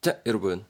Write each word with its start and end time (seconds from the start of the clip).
자, 0.00 0.18
여러분. 0.26 0.64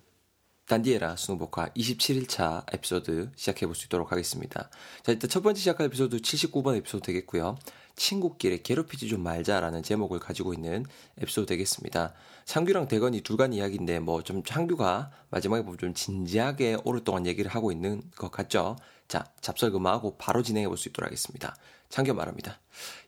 단디에라 0.66 1.16
수능복화 1.16 1.70
27일차 1.70 2.64
에피소드 2.72 3.30
시작해 3.34 3.66
볼 3.66 3.74
수 3.74 3.86
있도록 3.86 4.12
하겠습니다. 4.12 4.70
자, 5.02 5.10
일단 5.12 5.28
첫 5.28 5.42
번째 5.42 5.58
시작할 5.58 5.86
에피소드 5.86 6.18
79번 6.18 6.76
에피소드 6.76 7.04
되겠고요. 7.06 7.56
친구끼리 7.96 8.62
괴롭히지 8.62 9.08
좀 9.08 9.22
말자라는 9.22 9.82
제목을 9.82 10.20
가지고 10.20 10.54
있는 10.54 10.84
에피소드 11.18 11.46
되겠습니다. 11.46 12.14
창규랑 12.44 12.86
대건이 12.88 13.22
둘간 13.22 13.52
이야기인데 13.52 13.98
뭐좀 14.00 14.44
창규가 14.44 15.10
마지막에 15.30 15.62
보면 15.62 15.78
좀 15.78 15.94
진지하게 15.94 16.78
오랫동안 16.84 17.26
얘기를 17.26 17.50
하고 17.50 17.72
있는 17.72 18.02
것 18.16 18.30
같죠? 18.30 18.76
자, 19.08 19.24
잡설 19.40 19.72
그만하고 19.72 20.16
바로 20.18 20.42
진행해 20.42 20.68
볼 20.68 20.76
수 20.76 20.88
있도록 20.88 21.06
하겠습니다. 21.06 21.56
창규 21.88 22.14
말합니다. 22.14 22.60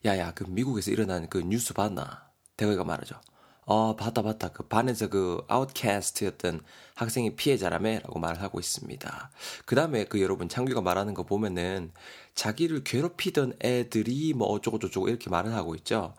야야, 0.04 0.34
그 0.34 0.44
미국에서 0.48 0.90
일어난 0.90 1.28
그 1.28 1.38
뉴스 1.38 1.74
봤나? 1.74 2.28
대건이가 2.56 2.82
말하죠. 2.84 3.20
어, 3.64 3.94
봤다, 3.94 4.22
봤다. 4.22 4.48
그 4.48 4.64
반에서 4.64 5.08
그 5.08 5.44
outcast였던 5.48 6.62
학생이 6.94 7.36
피해자라며 7.36 8.00
라고 8.00 8.18
말을 8.18 8.42
하고 8.42 8.58
있습니다. 8.58 9.30
그 9.64 9.76
다음에 9.76 10.04
그 10.04 10.20
여러분 10.20 10.48
창규가 10.48 10.80
말하는 10.80 11.14
거 11.14 11.22
보면은 11.22 11.92
자기를 12.34 12.82
괴롭히던 12.82 13.54
애들이 13.62 14.34
뭐 14.34 14.48
어쩌고저쩌고 14.48 15.08
이렇게 15.08 15.30
말을 15.30 15.54
하고 15.54 15.74
있죠. 15.76 16.14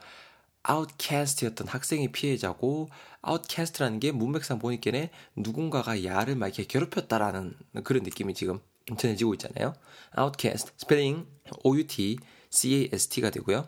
outcast였던 0.63 1.67
학생이 1.67 2.13
피해자고 2.13 2.89
outcast라는 3.21 3.99
게 3.99 4.13
문맥상 4.13 4.59
보니까는 4.59 5.09
누군가가 5.35 6.05
야를 6.05 6.35
막 6.35 6.47
이렇게 6.47 6.63
괴롭혔다라는 6.65 7.55
그런 7.83 8.03
느낌이 8.03 8.33
지금 8.33 8.61
전해지고 8.97 9.33
있잖아요. 9.33 9.73
outcast 10.11 10.71
스펠링 10.77 11.27
O-U-T 11.63 12.17
C-A-S-T가 12.49 13.29
되고요. 13.31 13.67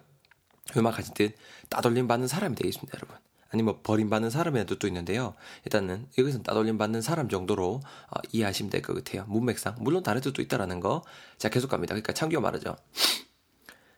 음악 0.78 0.98
하실 0.98 1.14
듯 1.14 1.36
따돌림 1.70 2.08
받는 2.08 2.28
사람이 2.28 2.56
되겠습니다, 2.56 2.98
여러분. 2.98 3.18
아니면 3.52 3.76
뭐 3.76 3.82
버림받는 3.84 4.30
사람의 4.30 4.66
뜻도 4.66 4.88
있는데요. 4.88 5.34
일단은 5.66 6.08
여기서는 6.18 6.44
따돌림 6.44 6.78
받는 6.78 7.02
사람 7.02 7.30
정도로 7.30 7.82
어, 8.10 8.20
이해하시면 8.32 8.70
될 8.70 8.82
것 8.82 8.94
같아요. 8.96 9.26
문맥상. 9.28 9.76
물론 9.80 10.04
다른 10.04 10.22
뜻도 10.22 10.42
있다라는 10.42 10.80
거. 10.80 11.04
자, 11.38 11.50
계속 11.50 11.70
갑니다. 11.70 11.94
그러니까 11.94 12.14
창규가 12.14 12.42
말하죠. 12.42 12.76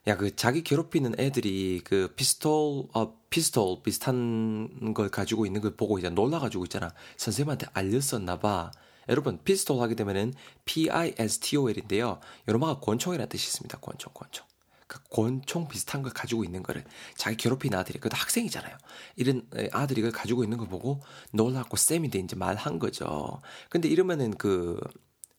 야, 0.08 0.16
그 0.16 0.36
자기 0.36 0.64
괴롭히는 0.64 1.16
애들이 1.20 1.82
그 1.84 2.14
피스톨, 2.16 2.86
어, 2.94 3.18
피스톨 3.30 3.82
비슷한 3.84 4.94
걸 4.94 5.10
가지고 5.10 5.46
있는 5.46 5.60
걸 5.60 5.76
보고 5.76 6.00
이제 6.00 6.10
놀라가지고 6.10 6.64
있잖아. 6.66 6.94
선생님한테 7.18 7.68
알렸었나 7.74 8.40
봐. 8.40 8.72
여러분, 9.10 9.40
피스톨 9.44 9.82
하게 9.82 9.96
되면은 9.96 10.34
P-I-S-T-O-L인데요. 10.66 12.20
여러분가 12.48 12.80
권총이라는 12.80 13.28
뜻이 13.30 13.48
있습니다. 13.48 13.80
권총, 13.80 14.14
권총. 14.14 14.46
그 14.88 15.00
권총 15.10 15.68
비슷한 15.68 16.02
걸 16.02 16.14
가지고 16.14 16.44
있는 16.44 16.64
거를 16.64 16.84
자기 17.16 17.38
괴롭힌 17.38 17.74
아들이 17.76 18.00
그도 18.00 18.16
학생이잖아요. 18.16 18.78
이런 19.16 19.48
아들이 19.72 20.02
그걸 20.02 20.18
가지고 20.18 20.44
있는 20.44 20.58
걸 20.58 20.68
보고 20.68 21.02
놀랍고 21.32 21.78
쌤인데 21.78 22.20
이제 22.20 22.36
말한 22.36 22.80
거죠. 22.80 23.42
근데 23.70 23.90
이러면은 23.90 24.32
그 24.38 24.80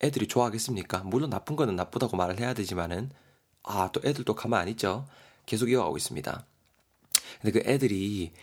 애들이 0.01 0.27
좋아하겠습니까? 0.27 0.99
물론 0.99 1.29
나쁜 1.29 1.55
거는 1.55 1.75
나쁘다고 1.75 2.15
말을 2.17 2.39
해야 2.39 2.53
되지만은 2.53 3.11
아 3.63 3.89
또 3.91 4.01
애들도 4.03 4.35
가만 4.35 4.61
안 4.61 4.67
있죠. 4.69 5.07
계속 5.45 5.69
이어가고 5.69 5.97
있습니다. 5.97 6.45
근데 7.41 7.59
그 7.59 7.69
애들이 7.69 8.33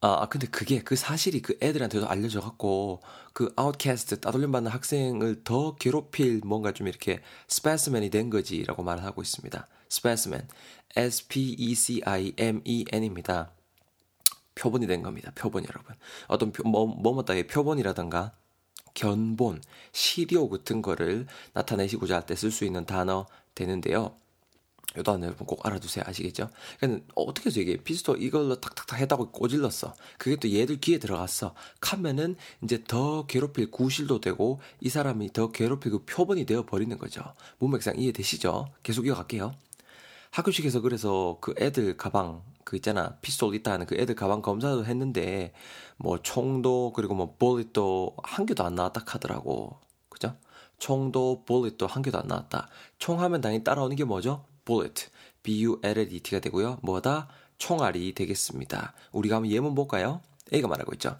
아, 0.00 0.22
아 0.22 0.28
근데 0.28 0.46
그게 0.46 0.80
그 0.80 0.94
사실이 0.96 1.42
그 1.42 1.58
애들한테도 1.60 2.08
알려져 2.08 2.40
갖고 2.40 3.02
그 3.32 3.52
아웃캐스트 3.56 4.20
따돌림 4.20 4.52
받는 4.52 4.70
학생을 4.70 5.42
더 5.44 5.74
괴롭힐 5.76 6.40
뭔가 6.44 6.72
좀 6.72 6.86
이렇게 6.86 7.20
스페스맨이 7.48 8.10
된 8.10 8.30
거지라고 8.30 8.82
말을 8.84 9.04
하고 9.04 9.22
있습니다. 9.22 9.66
Specimen, 9.90 10.46
S-P-E-C-I-M-E-N입니다. 10.96 13.52
표본이 14.54 14.86
된 14.86 15.02
겁니다. 15.02 15.30
표본 15.34 15.64
여러분. 15.64 15.94
어떤 16.26 16.52
표, 16.52 16.68
뭐, 16.68 16.86
뭐뭐 16.86 17.24
따위 17.24 17.46
표본이라던가 17.46 18.32
견본, 18.94 19.62
시료 19.92 20.48
같은 20.48 20.82
거를 20.82 21.26
나타내시고자 21.52 22.16
할 22.16 22.26
때 22.26 22.34
쓸 22.34 22.50
수 22.50 22.64
있는 22.64 22.84
단어 22.84 23.26
되는데요. 23.54 24.16
요 24.96 25.02
단어 25.02 25.26
여러분 25.26 25.46
꼭 25.46 25.64
알아두세요. 25.66 26.02
아시겠죠? 26.08 26.48
그러니까 26.80 27.04
어떻게 27.14 27.50
해서 27.50 27.60
이게 27.60 27.76
피스톨 27.76 28.20
이걸로 28.22 28.58
탁탁탁 28.60 28.98
했다고 28.98 29.30
꼬질렀어. 29.30 29.94
그게 30.16 30.34
또 30.36 30.50
얘들 30.50 30.80
귀에 30.80 30.98
들어갔어. 30.98 31.54
카면은 31.80 32.36
이제 32.64 32.82
더 32.88 33.26
괴롭힐 33.26 33.70
구실도 33.70 34.20
되고 34.20 34.60
이 34.80 34.88
사람이 34.88 35.32
더 35.34 35.52
괴롭힐 35.52 35.92
그 35.92 36.04
표본이 36.04 36.46
되어 36.46 36.64
버리는 36.64 36.96
거죠. 36.98 37.22
문맥상 37.58 37.98
이해되시죠? 37.98 38.68
계속 38.82 39.06
이어갈게요. 39.06 39.54
학교 40.30 40.51
측에서 40.51 40.80
그래서 40.80 41.38
그 41.40 41.54
애들 41.58 41.96
가방 41.96 42.42
그 42.64 42.76
있잖아 42.76 43.16
피스톨 43.22 43.54
있다 43.54 43.72
하는 43.72 43.86
그 43.86 43.96
애들 43.96 44.14
가방 44.14 44.42
검사도 44.42 44.84
했는데 44.84 45.52
뭐 45.96 46.18
총도 46.20 46.92
그리고 46.94 47.14
뭐 47.14 47.34
bullet도 47.38 48.16
한 48.22 48.46
개도 48.46 48.64
안 48.64 48.74
나왔다 48.74 49.02
하더라고 49.06 49.80
그죠? 50.08 50.36
총도 50.78 51.44
bullet도 51.44 51.86
한 51.86 52.02
개도 52.02 52.18
안 52.18 52.28
나왔다. 52.28 52.68
총 52.98 53.20
하면 53.20 53.40
당연히 53.40 53.64
따라오는 53.64 53.96
게 53.96 54.04
뭐죠? 54.04 54.44
bullet, 54.64 55.08
b-u-l-l-e-t가 55.42 56.40
되고요. 56.40 56.78
뭐다? 56.82 57.28
총알이 57.58 58.14
되겠습니다. 58.14 58.94
우리가 59.12 59.36
한번 59.36 59.50
예문 59.50 59.74
볼까요? 59.74 60.20
A가 60.52 60.68
말하고 60.68 60.92
있죠. 60.94 61.18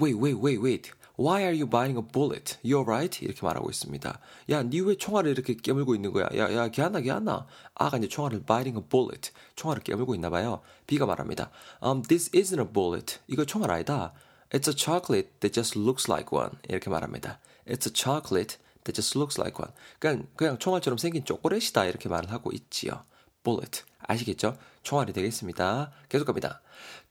Wait, 0.00 0.18
wait, 0.18 0.38
wait, 0.40 0.62
wait. 0.62 0.90
Why 1.18 1.42
are 1.42 1.52
you 1.52 1.66
buying 1.68 1.98
a 1.98 2.02
bullet? 2.12 2.58
You're 2.64 2.86
right. 2.86 3.24
이렇게 3.24 3.40
말하고 3.44 3.68
있습니다. 3.70 4.20
야, 4.50 4.62
니 4.62 4.80
왜 4.80 4.94
총알을 4.96 5.32
이렇게 5.32 5.54
깨물고 5.54 5.96
있는 5.96 6.12
거야? 6.12 6.28
야, 6.36 6.52
야, 6.54 6.68
걔안나, 6.68 7.00
걔안나. 7.00 7.46
아가 7.74 7.96
이제 7.98 8.06
총알을 8.08 8.44
buying 8.44 8.78
a 8.78 8.84
bullet. 8.88 9.32
총알을 9.56 9.82
깨물고 9.82 10.14
있나 10.14 10.30
봐요. 10.30 10.60
B가 10.86 11.06
말합니다. 11.06 11.50
Um, 11.82 12.02
this 12.02 12.30
isn't 12.30 12.60
a 12.60 12.72
bullet. 12.72 13.18
이거 13.26 13.44
총알 13.44 13.70
아니다. 13.72 14.12
It's 14.50 14.68
a 14.68 14.74
chocolate 14.76 15.30
that 15.40 15.52
just 15.52 15.76
looks 15.78 16.08
like 16.08 16.30
one. 16.32 16.52
이렇게 16.68 16.88
말합니다. 16.88 17.40
It's 17.66 17.86
a 17.88 17.92
chocolate 17.92 18.56
that 18.84 18.94
just 18.94 19.18
looks 19.18 19.40
like 19.40 19.58
one. 19.60 19.74
그냥, 19.98 20.28
그냥 20.36 20.56
총알처럼 20.58 20.98
생긴 20.98 21.24
초콜릿이다. 21.24 21.84
이렇게 21.86 22.08
말을 22.08 22.30
하고 22.30 22.52
있지요. 22.52 23.02
bullet. 23.42 23.82
아시겠죠? 24.06 24.56
총알이 24.84 25.12
되겠습니다. 25.12 25.90
계속 26.08 26.26
갑니다. 26.26 26.60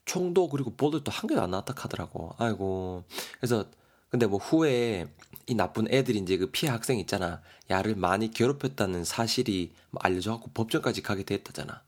총도 0.05 0.47
그리고 0.47 0.73
볼let도 0.73 1.11
한 1.11 1.27
개도 1.27 1.41
안 1.41 1.51
나왔다 1.51 1.73
하더라고. 1.77 2.33
아이고. 2.37 3.03
그래서 3.39 3.65
근데 4.09 4.25
뭐 4.25 4.39
후에 4.39 5.07
이 5.47 5.55
나쁜 5.55 5.91
애들이 5.91 6.19
이제 6.19 6.37
그 6.37 6.47
피해 6.51 6.71
학생 6.71 6.99
있잖아. 6.99 7.41
야를 7.69 7.95
많이 7.95 8.31
괴롭혔다는 8.31 9.03
사실이 9.03 9.73
뭐 9.91 9.99
알려져갖고 10.03 10.51
법정까지 10.53 11.01
가게 11.01 11.23
됐다잖아. 11.23 11.81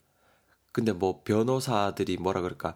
근데 0.71 0.91
뭐 0.91 1.21
변호사들이 1.23 2.17
뭐라 2.17 2.41
그럴까. 2.41 2.75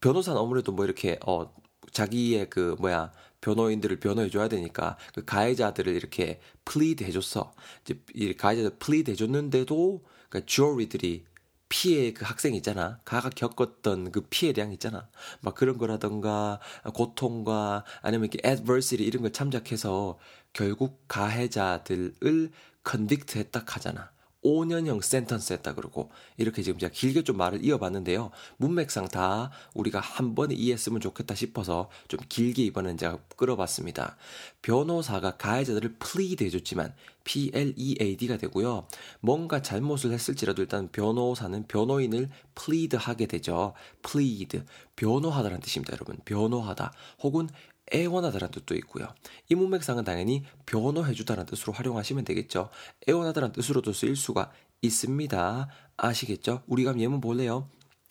변호사는 0.00 0.40
아무래도 0.40 0.72
뭐 0.72 0.84
이렇게, 0.84 1.18
어, 1.26 1.52
자기의 1.92 2.50
그 2.50 2.76
뭐야, 2.80 3.12
변호인들을 3.40 4.00
변호해줘야 4.00 4.48
되니까 4.48 4.96
그 5.14 5.24
가해자들을 5.24 5.94
이렇게 5.94 6.40
plead 6.64 7.04
해줬어. 7.04 7.52
이제 7.82 8.00
이 8.14 8.34
가해자들 8.34 8.78
plead 8.78 9.10
해줬는데도 9.12 10.02
그니까 10.28 10.46
jury들이 10.46 11.24
피해 11.68 12.12
그 12.12 12.24
학생 12.24 12.54
있잖아. 12.54 13.00
가가 13.04 13.30
겪었던 13.30 14.12
그 14.12 14.22
피해량 14.30 14.72
있잖아. 14.72 15.08
막 15.40 15.54
그런 15.54 15.78
거라던가 15.78 16.60
고통과 16.94 17.84
아니면 18.02 18.28
이렇게 18.32 18.48
adversity 18.48 19.06
이런 19.06 19.22
걸 19.22 19.32
참작해서 19.32 20.18
결국 20.52 21.04
가해자들을 21.08 22.50
convict 22.84 23.38
했다 23.38 23.64
하잖아. 23.66 24.10
5년형 24.46 25.02
sentence 25.02 25.52
했다 25.54 25.74
그러고 25.74 26.10
이렇게 26.36 26.62
지금 26.62 26.78
제가 26.78 26.92
길게 26.92 27.24
좀 27.24 27.36
말을 27.36 27.64
이어봤는데요. 27.64 28.30
문맥상 28.58 29.08
다 29.08 29.50
우리가 29.74 29.98
한 29.98 30.36
번에 30.36 30.54
이해했으면 30.54 31.00
좋겠다 31.00 31.34
싶어서 31.34 31.90
좀 32.06 32.20
길게 32.28 32.62
이번엔 32.62 32.96
제가 32.96 33.18
끌어봤습니다. 33.36 34.16
변호사가 34.62 35.36
가해자들을 35.36 35.96
plead 35.98 36.44
해줬지만 36.44 36.94
P-L-E-A-D가 37.24 38.36
되고요. 38.36 38.86
뭔가 39.20 39.60
잘못을 39.60 40.12
했을지라도 40.12 40.62
일단 40.62 40.88
변호사는 40.92 41.66
변호인을 41.66 42.30
plead 42.54 42.96
하게 42.96 43.26
되죠. 43.26 43.74
plead. 44.08 44.62
변호하다라는 44.94 45.60
뜻입니다, 45.60 45.92
여러분. 45.94 46.18
변호하다. 46.24 46.92
혹은 47.24 47.48
애원하다라는 47.92 48.52
뜻도 48.52 48.74
있고요. 48.76 49.08
이 49.48 49.54
문맥상은 49.54 50.04
당연히 50.04 50.44
변호해주다라는 50.66 51.46
뜻으로 51.46 51.72
활용하시면 51.72 52.24
되겠죠. 52.24 52.70
애원하다라는 53.08 53.52
뜻으로도 53.52 53.92
쓰일 53.92 54.16
수가 54.16 54.50
있습니다. 54.82 55.68
아시겠죠? 55.96 56.62
우리가 56.66 56.98
예문 56.98 57.20
볼래요? 57.20 57.68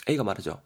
A가 0.09 0.23
말하죠. 0.23 0.61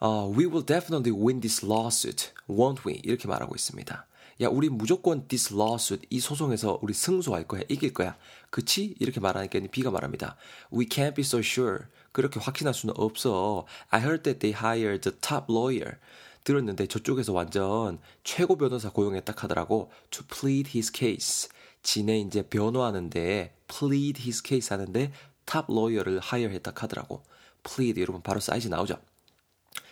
Uh, 0.00 0.28
we 0.28 0.44
will 0.44 0.64
definitely 0.64 1.10
win 1.10 1.40
this 1.40 1.64
lawsuit, 1.64 2.32
won't 2.48 2.86
we? 2.86 3.00
이렇게 3.02 3.26
말하고 3.26 3.54
있습니다. 3.54 4.06
야, 4.42 4.48
우리 4.48 4.68
무조건 4.68 5.26
this 5.28 5.54
lawsuit, 5.54 6.06
이 6.10 6.20
소송에서 6.20 6.78
우리 6.82 6.92
승소할 6.92 7.48
거야, 7.48 7.62
이길 7.70 7.94
거야. 7.94 8.16
그치? 8.50 8.94
이렇게 9.00 9.18
말하니까 9.20 9.58
B가 9.70 9.90
말합니다. 9.90 10.36
We 10.70 10.86
can't 10.86 11.14
be 11.14 11.22
so 11.22 11.38
sure. 11.38 11.84
그렇게 12.12 12.38
확신할 12.38 12.74
수는 12.74 12.94
없어. 12.98 13.66
I 13.88 14.00
heard 14.02 14.22
that 14.24 14.40
they 14.40 14.54
hired 14.54 15.00
the 15.08 15.18
top 15.18 15.46
lawyer. 15.48 15.96
들었는데 16.46 16.86
저쪽에서 16.86 17.32
완전 17.32 17.98
최고 18.22 18.56
변호사 18.56 18.90
고용했다 18.90 19.34
하더라고. 19.36 19.90
To 20.10 20.24
plead 20.26 20.70
his 20.72 20.92
case. 20.94 21.50
지네 21.82 22.20
이제 22.20 22.42
변호하는데 22.42 23.52
plead 23.66 24.22
his 24.22 24.42
case 24.46 24.68
하는데 24.70 25.12
top 25.44 25.66
lawyer를 25.68 26.20
hire 26.20 26.48
했다 26.48 26.72
하더라고. 26.74 27.24
plead 27.64 28.00
여러분 28.00 28.22
바로 28.22 28.38
사이즈 28.38 28.68
나오죠. 28.68 28.96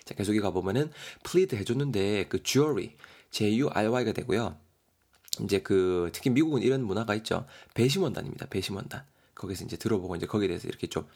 자 0.04 0.14
계속 0.14 0.34
이가 0.34 0.52
보면은 0.52 0.92
plead 1.24 1.56
해줬는데 1.56 2.28
그 2.28 2.42
jury 2.44 2.96
J-U-R-Y가 3.32 4.12
되고요. 4.12 4.56
이제 5.40 5.60
그 5.60 6.10
특히 6.12 6.30
미국은 6.30 6.62
이런 6.62 6.84
문화가 6.84 7.16
있죠. 7.16 7.46
배심원단입니다. 7.74 8.46
배심원단. 8.46 9.04
거기서 9.34 9.64
이제 9.64 9.76
들어보고 9.76 10.14
이제 10.14 10.26
거기에 10.26 10.46
대해서 10.46 10.68
이렇게 10.68 10.86
좀 10.86 11.08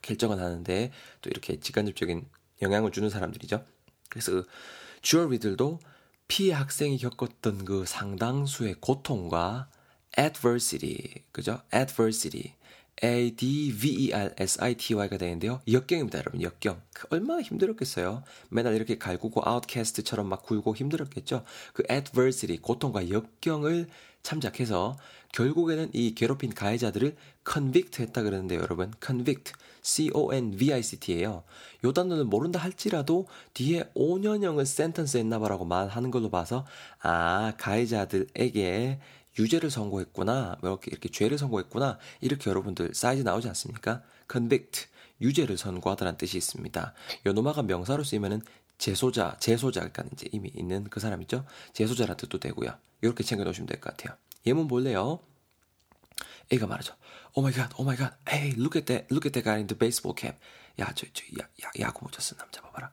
결정을 0.00 0.40
하는데 0.40 0.90
또 1.20 1.28
이렇게 1.28 1.60
직간접적인 1.60 2.26
영향을 2.62 2.92
주는 2.92 3.10
사람들이죠. 3.10 3.62
그래서 4.10 4.32
그 4.32 4.46
jury들도 5.00 5.80
피해 6.28 6.52
학생이 6.52 6.98
겪었던 6.98 7.64
그 7.64 7.86
상당수의 7.86 8.76
고통과 8.80 9.70
adversity, 10.18 11.24
그죠? 11.32 11.62
adversity, 11.74 12.52
A-D-V-E-R-S-I-T-Y가 13.02 13.56
되는데요. 15.16 15.62
역경입니다, 15.70 16.18
여러분. 16.18 16.42
역경. 16.42 16.82
그 16.92 17.06
얼마나 17.10 17.40
힘들었겠어요. 17.40 18.22
맨날 18.50 18.74
이렇게 18.74 18.98
갈구고 18.98 19.40
아웃캐스트처럼 19.44 20.28
막 20.28 20.42
굴고 20.42 20.76
힘들었겠죠. 20.76 21.44
그 21.72 21.82
adversity, 21.90 22.60
고통과 22.60 23.08
역경을 23.08 23.88
참작해서 24.22 24.98
결국에는 25.32 25.88
이 25.94 26.14
괴롭힌 26.14 26.52
가해자들을 26.52 27.16
convict 27.50 28.02
했다 28.02 28.22
그러는데요, 28.22 28.60
여러분. 28.60 28.92
convict. 29.02 29.52
C-O-N-V-I-C-T예요. 29.82 31.44
요 31.84 31.92
단어를 31.92 32.24
모른다 32.24 32.58
할지라도 32.58 33.26
뒤에 33.54 33.84
5년형을 33.94 34.66
센텐스 34.66 35.16
했나봐라고 35.16 35.64
말하는 35.64 36.10
걸로 36.10 36.30
봐서 36.30 36.66
아 37.02 37.52
가해자들에게 37.58 39.00
유죄를 39.38 39.70
선고했구나, 39.70 40.58
뭐 40.60 40.70
이렇게 40.70 40.90
이렇게 40.90 41.08
죄를 41.08 41.38
선고했구나 41.38 41.98
이렇게 42.20 42.50
여러분들 42.50 42.90
사이즈 42.94 43.22
나오지 43.22 43.48
않습니까? 43.48 44.02
convict 44.30 44.86
유죄를 45.20 45.56
선고하다라는 45.56 46.18
뜻이 46.18 46.36
있습니다. 46.36 46.94
요 47.26 47.32
노마가 47.32 47.62
명사로 47.62 48.04
쓰이면은 48.04 48.42
재소자, 48.78 49.36
재소자, 49.38 49.80
그러니까 49.80 50.04
이제 50.12 50.26
이미 50.32 50.50
있는 50.54 50.84
그 50.84 51.00
사람 51.00 51.20
있죠? 51.22 51.44
재소자라는 51.74 52.16
뜻도 52.16 52.38
되고요. 52.40 52.72
이렇게 53.02 53.22
챙겨 53.22 53.44
놓으시면 53.44 53.66
될 53.66 53.80
것 53.80 53.96
같아요. 53.96 54.16
예문 54.46 54.68
볼래요? 54.68 55.20
A가 56.52 56.66
말하죠. 56.66 56.94
Oh 57.36 57.46
my 57.46 57.54
god, 57.54 57.74
oh 57.78 57.86
my 57.86 57.96
god, 57.96 58.16
hey, 58.28 58.54
look 58.58 58.76
at 58.76 58.86
that, 58.86 59.06
look 59.10 59.26
at 59.26 59.32
that 59.32 59.44
guy 59.44 59.58
in 59.58 59.66
the 59.66 59.78
baseball 59.78 60.14
cap. 60.18 60.38
야, 60.80 60.92
저, 60.94 61.06
저, 61.12 61.24
야, 61.38 61.48
야, 61.64 61.70
야구 61.78 62.04
모자 62.04 62.20
쓴 62.20 62.36
남자 62.38 62.60
봐봐라. 62.60 62.90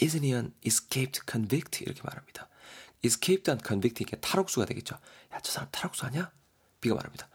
Isn't 0.00 0.24
he 0.24 0.32
an 0.32 0.54
escaped 0.64 1.20
convict? 1.28 1.82
이렇게 1.82 2.00
말합니다. 2.02 2.48
escaped한 3.02 3.60
convict 3.64 4.02
이게 4.02 4.16
탈옥수가 4.16 4.66
되겠죠. 4.66 4.96
야, 5.32 5.40
저 5.42 5.52
사람 5.52 5.68
탈옥수 5.70 6.06
아니야? 6.06 6.30
B가 6.80 6.94
말합니다. 6.94 7.28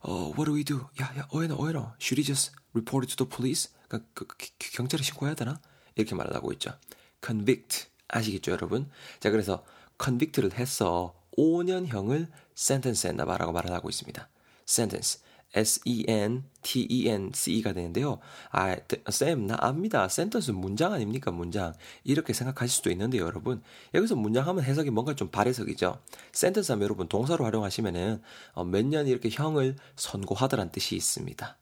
어, 0.00 0.30
what 0.30 0.44
do 0.44 0.54
we 0.54 0.64
do? 0.64 0.86
야, 1.00 1.12
야, 1.18 1.26
오해너, 1.32 1.56
오해너. 1.56 1.94
Should 2.00 2.20
he 2.20 2.24
just 2.24 2.52
report 2.74 3.06
it 3.06 3.16
to 3.16 3.26
the 3.26 3.28
police? 3.28 3.70
그러니까 3.88 4.08
그, 4.14 4.26
그, 4.26 4.36
그, 4.36 4.70
경찰에 4.72 5.02
신고해야 5.02 5.34
되나? 5.34 5.60
이렇게 5.96 6.14
말을 6.14 6.34
하고 6.34 6.52
있죠. 6.52 6.78
convict 7.24 7.88
아시겠죠, 8.08 8.52
여러분? 8.52 8.90
자, 9.20 9.30
그래서 9.30 9.64
convict를 10.00 10.54
해서 10.58 11.14
5년형을 11.36 12.28
sentence 12.56 13.08
했나 13.08 13.24
봐라고 13.24 13.52
말을 13.52 13.72
하고 13.72 13.88
있습니다. 13.88 14.28
Sentence. 14.68 15.20
S-E-N-T-E-N-C-E가 15.54 17.72
되는데요. 17.72 18.18
아, 18.50 18.76
쌤, 19.08 19.46
나 19.46 19.56
압니다. 19.58 20.06
센텐스 20.08 20.50
문장 20.50 20.92
아닙니까? 20.92 21.30
문장. 21.30 21.72
이렇게 22.04 22.34
생각하실 22.34 22.76
수도 22.76 22.90
있는데요, 22.90 23.24
여러분. 23.24 23.62
여기서 23.94 24.14
문장 24.14 24.46
하면 24.46 24.62
해석이 24.62 24.90
뭔가 24.90 25.14
좀 25.14 25.28
발해석이죠. 25.28 26.02
센텐스 26.32 26.70
하면 26.72 26.84
여러분 26.84 27.08
동사로 27.08 27.46
활용하시면은 27.46 28.20
어, 28.52 28.64
몇년 28.64 29.06
이렇게 29.06 29.30
형을 29.30 29.76
선고하더란 29.96 30.70
뜻이 30.70 30.96
있습니다. 30.96 31.56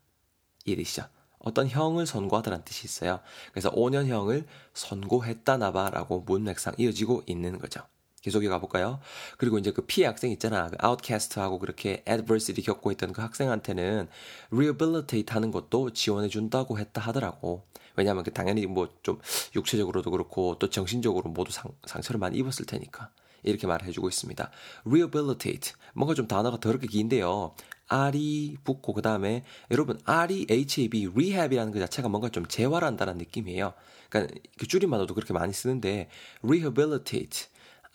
이해되시죠? 0.65 1.05
어떤 1.39 1.69
형을 1.69 2.07
선고하더란 2.07 2.65
뜻이 2.65 2.87
있어요. 2.87 3.21
그래서 3.53 3.71
5년형을 3.71 4.47
선고했다나 4.75 5.71
봐라고 5.71 6.23
문맥상 6.23 6.75
이어지고 6.77 7.23
있는 7.27 7.59
거죠. 7.59 7.83
계속해 8.27 8.49
가볼까요? 8.49 8.99
그리고 9.39 9.57
이제 9.57 9.71
그 9.71 9.83
피해 9.83 10.05
학생 10.09 10.33
있잖아. 10.33 10.69
그 10.69 10.77
아웃캐스트하고 10.81 11.61
그렇게 11.61 12.03
adversity 12.09 12.65
겪고 12.65 12.91
있던 12.93 13.13
그 13.13 13.23
학생한테는 13.23 14.09
rehabilitate 14.51 15.33
하는 15.33 15.53
것도 15.53 15.93
지원해 15.93 16.29
준다고 16.29 16.77
했다 16.77 17.01
하더라고. 17.01 17.63
왜냐하면 17.95 18.25
그 18.25 18.33
당연히 18.33 18.67
뭐 18.67 18.89
좀 19.05 19.21
육체적으로도 19.55 20.11
그렇고 20.11 20.59
또 20.59 20.69
정신적으로 20.69 21.31
모두 21.31 21.53
상, 21.53 21.71
상처를 21.87 22.19
많이 22.19 22.37
입었을 22.39 22.67
테니까. 22.67 23.11
이렇게 23.45 23.69
말해주고 23.69 24.09
있습니다. 24.09 24.51
rehabilitate. 24.85 25.75
뭔가 25.95 26.15
좀 26.15 26.27
단어가 26.27 26.59
더럽게 26.59 26.89
긴데요. 26.89 27.55
R이 27.89 28.57
붙고 28.65 28.93
그 28.93 29.03
다음에 29.03 29.45
여러분 29.71 30.01
R이 30.05 30.49
HAB 30.51 31.07
rehab이라는 31.15 31.73
그 31.73 31.79
자체가 31.79 32.09
뭔가 32.09 32.29
좀 32.29 32.45
재활한다는 32.47 33.19
느낌이에요. 33.19 33.75
그러니까 34.11 34.35
그 34.59 34.67
줄임말로도 34.67 35.15
그렇게 35.15 35.33
많이 35.33 35.53
쓰는데 35.53 36.09
rehabilitate 36.43 37.47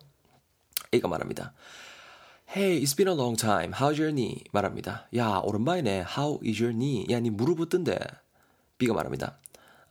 A가 0.93 1.07
말합니다. 1.07 1.55
Hey, 2.55 2.83
it's 2.83 2.95
been 2.95 3.11
a 3.11 3.19
long 3.19 3.35
time. 3.35 3.73
How's 3.73 3.99
your 3.99 4.13
knee? 4.13 4.43
말합니다. 4.51 5.07
야, 5.17 5.41
오랜만이네. 5.43 6.05
How 6.15 6.37
is 6.45 6.61
your 6.61 6.77
knee? 6.77 7.07
야, 7.09 7.19
니 7.19 7.31
무릎 7.31 7.61
어떤데? 7.61 7.97
B가 8.77 8.93
말합니다. 8.93 9.39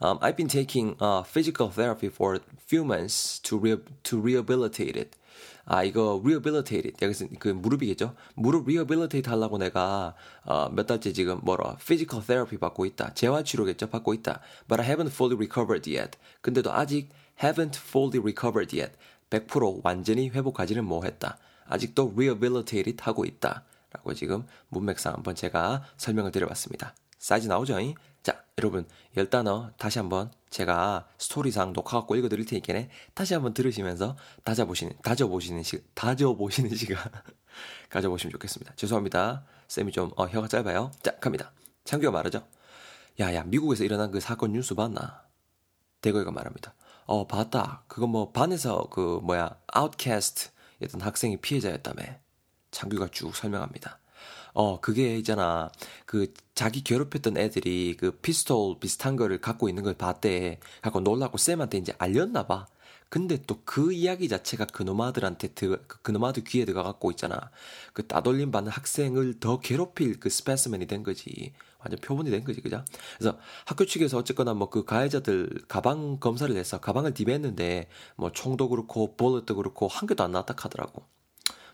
Um, 0.03 0.19
I've 0.21 0.37
been 0.37 0.49
taking 0.49 0.97
uh, 1.01 1.23
physical 1.23 1.69
therapy 1.71 2.09
for 2.09 2.35
a 2.35 2.41
few 2.59 2.85
months 2.85 3.39
to 3.45 3.57
re 3.57 3.79
to 4.03 4.21
rehabilitate 4.21 4.97
it. 4.97 5.17
아 5.65 5.85
이거 5.85 6.21
rehabilitate 6.25 6.89
it 6.89 6.97
여기서 7.01 7.27
그 7.39 7.49
무릎이겠죠? 7.49 8.17
무릎 8.35 8.65
rehabilitate 8.67 9.31
하려고 9.31 9.59
내가 9.59 10.15
어, 10.45 10.69
몇 10.71 10.87
달째 10.89 11.13
지금 11.13 11.39
뭐라 11.45 11.77
physical 11.79 12.25
therapy 12.27 12.59
받고 12.59 12.85
있다. 12.85 13.15
재활 13.15 13.45
치료겠죠? 13.45 13.91
받고 13.91 14.13
있다. 14.15 14.41
But 14.67 14.83
I 14.83 14.89
haven't 14.89 15.13
fully 15.13 15.37
recovered 15.37 15.89
yet. 15.89 16.19
근데도 16.41 16.73
아직 16.73 17.09
haven't 17.41 17.77
fully 17.77 18.19
recovered 18.19 18.77
yet. 18.77 18.95
100% 19.31 19.83
완전히 19.85 20.31
회복하지는 20.31 20.85
못했다. 20.85 21.39
아직도 21.67 22.13
rehabilitate 22.17 22.91
it 22.91 23.05
하고 23.05 23.25
있다. 23.25 23.63
라고 23.93 24.15
지금 24.15 24.45
문맥상 24.69 25.15
한번 25.15 25.37
제가 25.37 25.85
설명을 25.97 26.33
드려봤습니다. 26.33 26.93
사이즈 27.19 27.47
나오죠? 27.47 27.79
자, 28.23 28.45
여러분, 28.59 28.87
열 29.17 29.29
단어 29.29 29.71
다시 29.77 29.99
한번 29.99 30.31
제가 30.51 31.09
스토리상 31.19 31.73
녹여갖고 31.73 32.15
읽어드릴 32.17 32.47
테니까 32.47 32.89
다시 33.15 33.35
한번 33.35 33.55
들으시면서 33.55 34.17
다져보시는, 34.45 34.95
다져보시는 35.03 35.63
시, 35.63 35.83
다져보시는 35.95 36.71
시간 36.77 37.11
가져보시면 37.89 38.33
좋겠습니다. 38.33 38.75
죄송합니다. 38.77 39.45
쌤이 39.69 39.93
좀, 39.93 40.11
어, 40.17 40.27
혀가 40.27 40.49
짧아요. 40.49 40.91
자, 41.03 41.19
갑니다. 41.19 41.53
창규가 41.85 42.13
말하죠. 42.13 42.47
야, 43.21 43.35
야, 43.35 43.43
미국에서 43.45 43.85
일어난 43.85 44.11
그 44.11 44.21
사건 44.21 44.53
뉴스 44.53 44.75
봤나? 44.75 45.23
대건이가 46.01 46.31
말합니다. 46.31 46.75
어, 47.07 47.27
봤다. 47.27 47.85
그거 47.89 48.07
뭐, 48.07 48.33
반에서 48.33 48.89
그, 48.91 49.21
뭐야, 49.23 49.57
outcast 49.67 50.51
였던 50.83 51.01
학생이 51.01 51.39
피해자였다며. 51.39 52.03
창규가 52.71 53.09
쭉 53.09 53.35
설명합니다. 53.35 53.99
어, 54.55 54.81
그게 54.81 55.17
있잖아. 55.19 55.71
그 56.07 56.33
자기 56.55 56.83
괴롭혔던 56.85 57.37
애들이 57.39 57.97
그 57.99 58.11
피스톨 58.21 58.79
비슷한 58.81 59.17
거를 59.17 59.41
갖고 59.41 59.69
있는 59.69 59.83
걸 59.83 59.95
봤대. 59.95 60.59
갖고 60.83 61.01
놀라고 61.01 61.39
쌤한테 61.39 61.79
이제 61.79 61.95
알렸나 61.99 62.47
봐. 62.47 62.67
근데 63.09 63.37
또 63.47 63.61
그 63.65 63.93
이야기 63.93 64.29
자체가 64.29 64.67
그놈아들한테 64.67 65.49
드, 65.49 65.83
그 65.87 66.01
그놈아들 66.03 66.45
귀에 66.45 66.65
들어가 66.65 66.83
갖고 66.93 67.11
있잖아. 67.11 67.51
그 67.93 68.07
따돌림 68.07 68.51
받는 68.51 68.71
학생을 68.73 69.39
더 69.41 69.61
괴롭힐 69.61 70.19
그 70.21 70.29
specimen이 70.31 70.87
된 70.87 71.03
거지. 71.03 71.53
완전 71.79 71.99
표본이 72.01 72.31
된 72.31 72.45
거지, 72.45 72.61
그죠? 72.61 72.85
그래서 73.19 73.39
학교 73.67 73.85
측에서 73.87 74.19
어쨌거나 74.19 74.55
뭐 74.55 74.71
그 74.71 74.85
가해자들 74.85 75.63
가방 75.69 76.19
검사를 76.21 76.55
해서 76.57 76.79
가방을 76.81 77.13
디베했는데 77.15 77.89
뭐 78.17 78.31
총도 78.33 78.69
그렇고 78.69 79.17
볼let도 79.17 79.57
그렇고 79.57 79.89
한 79.89 80.07
개도 80.07 80.23
안 80.25 80.33
나왔다 80.33 80.55
하더라고. 80.59 81.07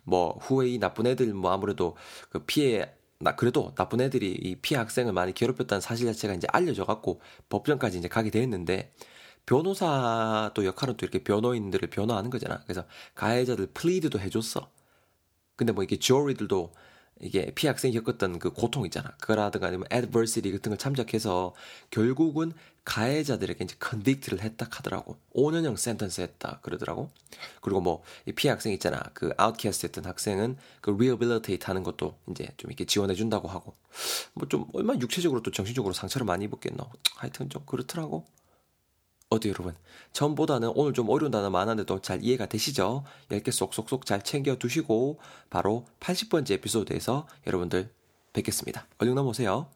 뭐 0.09 0.38
후웨이 0.41 0.79
나쁜 0.79 1.07
애들 1.07 1.33
뭐 1.35 1.53
아무래도 1.53 1.97
그 2.31 2.41
피해 2.41 2.91
나 3.21 3.35
그래도 3.35 3.75
나쁜 3.75 4.00
애들이 4.00 4.33
이 4.33 4.57
피해 4.57 4.79
학생을 4.79 5.12
많이 5.12 5.33
괴롭혔다는 5.35 5.81
사실 5.81 6.07
자체가 6.07 6.35
이제 6.35 6.47
알려져 6.53 6.85
갖고 6.85 7.21
법정까지 7.49 7.99
이제 7.99 8.09
가게 8.09 8.31
됐는데 8.31 8.93
변호사도 9.47 10.65
역할은 10.65 10.97
또 10.97 11.07
이렇게 11.07 11.25
변호인들을 11.25 11.88
변호하는 11.91 12.31
거잖아. 12.31 12.62
그래서 12.65 12.85
가해자들 13.15 13.69
플리드도 13.75 14.21
해줬어. 14.21 14.71
근데 15.57 15.73
뭐 15.73 15.83
이게 15.83 15.99
주어리들도 15.99 16.73
이게 17.21 17.51
피해 17.55 17.69
학생이 17.71 17.95
겪었던 17.95 18.39
그 18.39 18.51
고통 18.51 18.85
있잖아. 18.85 19.11
그거라든가 19.21 19.67
아니면 19.69 19.87
adversity 19.93 20.53
같은 20.53 20.71
걸 20.71 20.79
참작해서 20.79 21.55
결국은 21.91 22.53
가해자들에게 22.85 23.65
이제 23.65 23.77
convict를 23.81 24.40
했다 24.41 24.67
하더라고. 24.71 25.19
5년형 25.35 25.77
sentence 25.76 26.23
했다 26.23 26.61
그러더라고. 26.63 27.11
그리고 27.61 27.81
뭐 27.81 28.03
이 28.27 28.33
피해 28.33 28.51
학생 28.51 28.73
있잖아. 28.73 29.03
그 29.15 29.33
outcast 29.37 29.87
했던 29.87 30.07
학생은 30.07 30.57
그 30.81 30.91
rehabilitate 30.93 31.67
하는 31.67 31.83
것도 31.83 32.17
이제 32.31 32.49
좀 32.57 32.71
이렇게 32.71 32.85
지원해 32.87 33.15
준다고 33.15 33.49
하고. 33.49 33.75
뭐 34.35 34.49
좀 34.49 34.67
얼마나 34.73 34.99
육체적으로 35.01 35.43
또 35.43 35.51
정신적으로 35.51 35.93
상처를 35.93 36.25
많이 36.25 36.45
입었겠노. 36.47 36.89
하여튼 37.17 37.51
좀 37.51 37.63
그렇더라고. 37.67 38.27
어디 39.30 39.49
여러분? 39.49 39.75
전보다는 40.12 40.73
오늘 40.75 40.94
좀 40.94 41.08
어려운 41.11 41.30
단어 41.30 41.50
많았는데도 41.50 42.00
잘 42.00 42.23
이해가 42.23 42.47
되시죠? 42.47 43.04
10개 43.28 43.50
쏙쏙쏙 43.50 44.06
잘 44.06 44.23
챙겨 44.23 44.56
두시고 44.56 45.18
바로 45.50 45.85
80번째 46.00 46.52
에피소드에서 46.52 47.26
여러분들 47.47 47.90
뵙겠습니다. 48.32 48.87
얼른 48.99 49.14
넘어오세요. 49.14 49.66